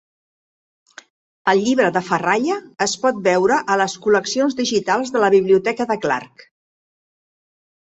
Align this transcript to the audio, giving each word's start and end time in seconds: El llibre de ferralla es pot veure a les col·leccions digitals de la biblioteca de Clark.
El 1.53 1.61
llibre 1.65 1.91
de 1.97 2.01
ferralla 2.07 2.55
es 2.87 2.95
pot 3.03 3.21
veure 3.29 3.59
a 3.75 3.79
les 3.83 3.97
col·leccions 4.07 4.59
digitals 4.63 5.15
de 5.19 5.23
la 5.27 5.31
biblioteca 5.39 5.91
de 5.95 6.01
Clark. 6.09 6.45